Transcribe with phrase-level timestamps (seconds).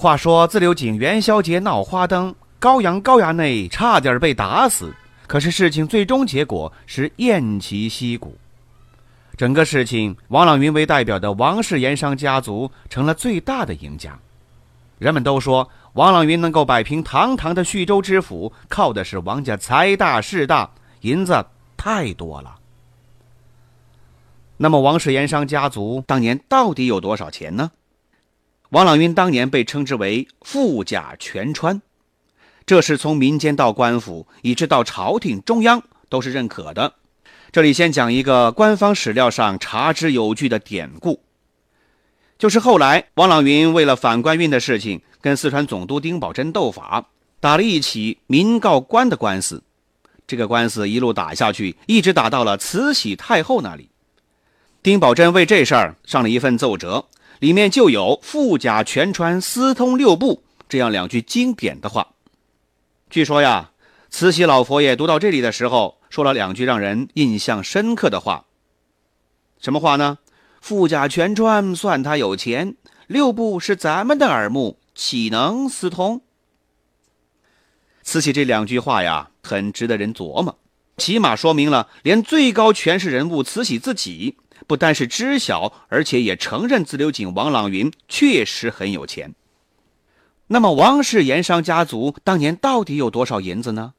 [0.00, 4.94] 话说自流井元宵节闹花灯，高阳高衙内差点被打死，
[5.26, 8.34] 可是事情最终结果是偃旗息鼓。
[9.36, 14.18] 整个事情，王朗云为代表的王氏盐商家族成了最大的赢家。
[14.96, 20.70] 人们都说，王朗云能够摆平堂堂的徐州知府，靠的是王家财大势大，
[21.02, 21.44] 银子
[21.76, 22.56] 太多了。
[24.56, 27.70] 那么，王氏盐商家族当年到底有多少钱呢？
[28.70, 31.82] 王朗云当年被称之为“富甲全川”，
[32.64, 36.94] 这是从民间到官府，以致到朝廷中央都是认可的。
[37.50, 41.20] 这里先讲一个官方史料上查之有据的典故，
[42.38, 47.08] 就是后来王朗云为了反官运的事情，跟四川总督丁宝桢斗法，
[47.40, 49.64] 打了一起民告官的官司。
[50.28, 53.90] 这个官司一路打下去，一直打到了慈禧太后那里。
[54.80, 57.06] 丁宝桢为这事儿上了一份奏折。
[57.40, 62.06] 里面就有“富甲全川，私通六部”这样两句经典的话。
[63.08, 63.72] 据说呀，
[64.10, 68.44] 慈禧老佛爷读到这里的时候，说了两句让人印象深刻的话。
[69.58, 70.18] 什么话呢
[70.60, 76.20] ？“富甲全川算他有钱，六部是咱们的耳目，岂能私通？”
[78.04, 80.58] 慈禧这两句话呀，很值得人琢磨，
[80.98, 84.36] 起码说明了连最高权势人物慈禧自己。
[84.66, 89.34] 不单是知晓，而且也承认自流井王朗云确实很有钱。
[90.48, 93.94] 那么王氏盐商家族当年到底有多少银子呢？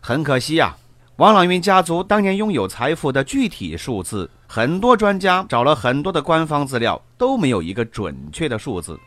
[0.00, 0.76] 很可惜呀，
[1.16, 8.98] 王朗云家族当年拥有财富的具体数字，很多专家找了很多的官方资料都没有一个准确的数字。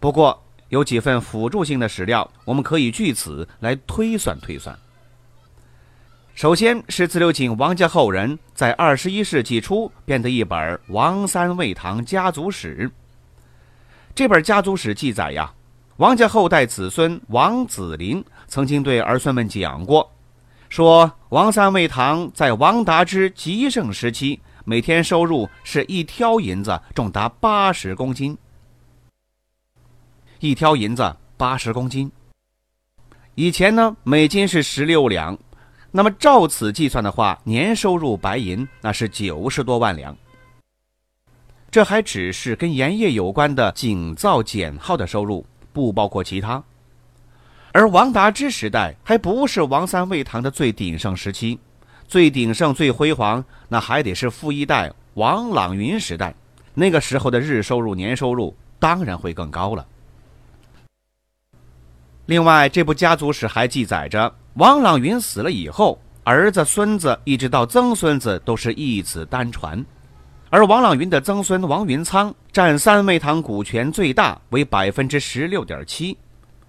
[0.00, 4.78] 不过有几份辅助性的史料，我们可以据此来推算推算。
[6.38, 10.56] 首先是自流井王家后人在二十一世纪初编的一本
[10.86, 12.88] 《王三味堂家族史》。
[14.14, 15.52] 这本家族史记载呀，
[15.96, 20.08] 王家后代子孙王子林曾经对儿孙们讲过，
[20.68, 28.38] 说王三味堂在王达之极盛时期，每天收入是一挑银子重达八十公斤。
[30.38, 32.08] 一挑银子八十公斤，
[33.34, 35.36] 以前呢，每斤是十六两。
[35.90, 40.16] 那么照此计算的话，年收入白银那是九十多万两。
[41.70, 46.62] 这还只是跟盐业有关的井造减耗的收入，不包括其他。
[47.72, 51.58] 而王达之时代还不是王三味堂的最鼎盛时期，
[52.06, 56.34] 最鼎盛、最辉煌，那还得是富一代王朗云时代。
[56.74, 59.86] 那个时候的日收入、年收入当然会更高了。
[62.26, 64.34] 另外，这部家族史还记载着。
[64.58, 69.86] 王朗云死了以后，儿子、孙子一直到曾孙子都是一子单传，
[70.50, 76.18] 而王朗云的曾孙王云仓占三味堂股权最大，为百分之十六点七，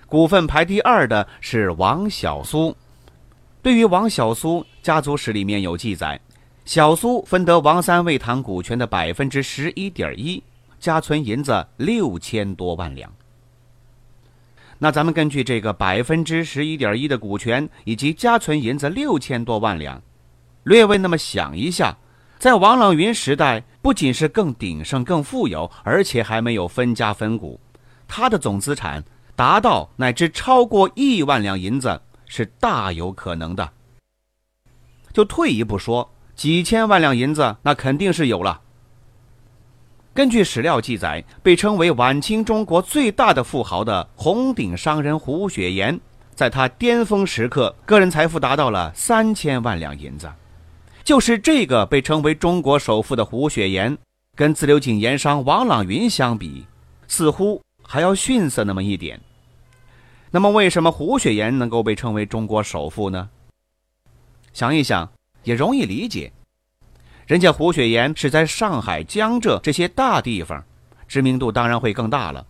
[0.05, 2.77] 股份排第二的是王小苏。
[3.63, 6.21] 对于王小苏，家族史里面有记载，
[6.65, 10.43] 小苏分得王三味堂股权的百分之十一点一，
[10.79, 13.11] 家存银子六千多万两。
[14.81, 20.01] 那咱们根据这个百分之十一点一的股权以及家存银子六千多万两，
[20.63, 21.97] 略微那么想一下，
[22.37, 27.59] 在王朗云时代，不仅是更鼎盛、更富有，而且还没有分家分股，
[28.07, 29.03] 他的总资产
[29.35, 33.69] 达到乃至超过亿万两银子是大有可能的。
[35.11, 38.61] 就退一步说，几千万两银子那肯定是有了。
[40.19, 45.97] 根据史料记载，被称为晚清中国最大的富豪的红顶商人胡雪岩，
[46.35, 50.29] 在他巅峰时刻，个人财富达到了三千万两银子。
[51.05, 53.97] 就是这个被称为中国首富的胡雪岩，
[54.35, 56.65] 跟自流井盐商王朗云相比，
[57.07, 59.17] 似乎还要逊色那么一点。
[60.31, 63.29] 那么，为什么胡雪岩能够被称为中国首富呢？
[64.51, 65.09] 想一想，
[65.45, 66.33] 也容易理解。
[67.29, 70.65] 人家胡雪岩是在上海、江浙这些大地方，
[71.07, 72.43] 知名度当然会更大了。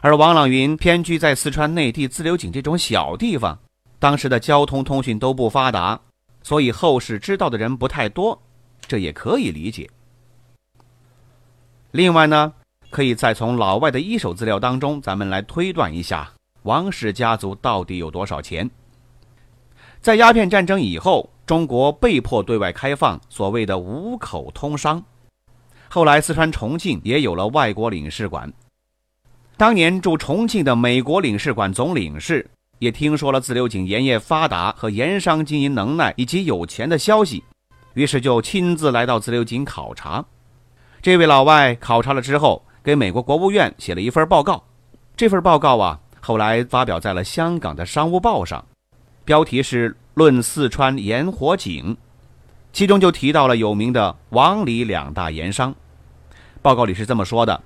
[0.00, 3.56] 而王朗云偏居在四川内地自流井这种小地方，
[4.00, 6.00] 当时的交通通讯都不发达，
[6.42, 8.42] 所以后世知道的人不太多，
[8.80, 9.88] 这也可以理解。
[11.92, 12.52] 另外呢，
[12.90, 18.68] 可以再从老外的一手资料当中，咱们来推断一下王氏家族到底有多少钱。
[20.02, 25.02] 在鸦片战争以后，中国被迫对外开放所谓的五口通商，
[25.90, 28.50] 后来四川重庆也有了外国领事馆。
[29.58, 32.48] 当年驻重庆的美国领事馆总领事
[32.78, 37.44] 也听说了自流井盐业发达和盐商经营能耐以及有钱的消息，
[37.92, 40.24] 于是就亲自来到自流井考察。
[41.02, 44.64] 这位老外考察了之后，给美国国务院写了一份报告。
[45.14, 48.64] 这份报告啊，后来发表在了香港的《商务报》上，
[49.30, 51.94] 标题是《论四川盐火井》，
[52.72, 55.72] 其中就提到了有名的王李两大盐商。
[56.60, 57.62] 报告里是这么说的。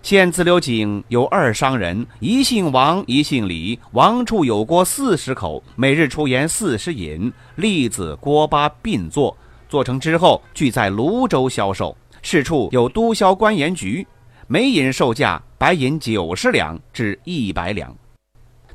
[0.00, 3.78] 现自流井有二商人，一姓王，一姓李。
[3.92, 9.36] 王处有锅四十口，每日出盐四十银，栗子、锅巴并做，
[9.68, 11.94] 做成之后俱在泸州销售。
[12.22, 14.06] 市处有都销官盐局，
[14.46, 17.90] 每银售价白银九十两至一百两；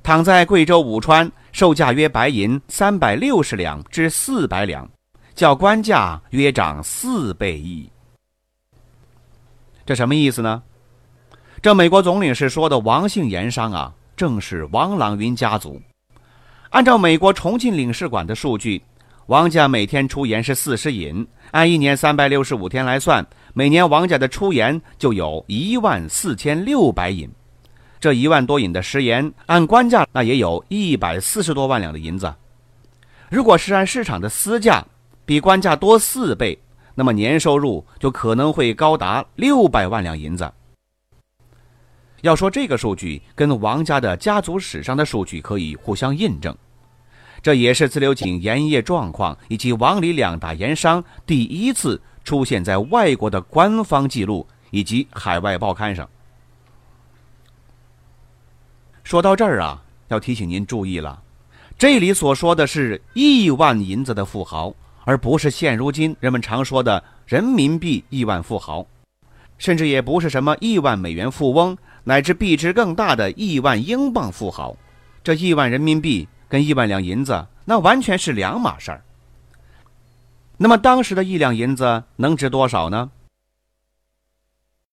[0.03, 4.88] 躺在贵州、武川，售价约白银三百六十两至四百两，
[5.33, 7.89] 较官价约涨四倍矣。
[9.85, 10.61] 这什么意思呢？
[11.61, 15.81] 这美国总领事说的王姓盐商啊，正是王朗云家族。
[16.71, 18.83] 按照美国重庆领事馆的数据，
[19.27, 27.29] 王家每天出盐是四十银，按一年三百六十五天来算，每年王家的出盐就有一万四千六百银。
[28.03, 32.35] 这一万多银的食盐，按官价那也有一百四十多万两的银子。
[33.29, 34.85] 如果是按市场的私价，
[35.25, 36.59] 比官价多四倍，
[36.95, 40.51] 那么年收入就可能会高达六百万两银子。
[42.23, 46.53] 要说这个数据跟王家的家族史上的数据可以互相印证，
[47.41, 56.05] 这也是自流井盐业状况以及王李两大盐商第一次出现在外国的官方记录以及海外报刊上。
[59.13, 61.21] 说到这儿啊，要提醒您注意了，
[61.77, 64.74] 这里所说的是亿万银子的富豪，
[65.06, 68.83] 而不是现如今人们常说的人民币亿万富豪，
[69.60, 71.77] 甚至也不是什么亿万美元富翁。
[72.06, 74.75] 乃至币值更大的亿万英镑富豪，
[75.24, 79.04] 这亿万人民币跟亿万两银子那完全是两码事儿。
[80.57, 83.12] 那么当时的一两银子能值多少呢？